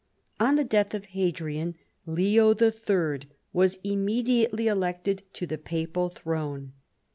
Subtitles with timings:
[0.39, 1.75] On the death of Hadrian,
[2.07, 3.29] Leo III.
[3.53, 6.73] was immedi ately elected to the papal throne.